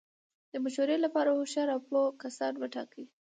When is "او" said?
1.75-1.79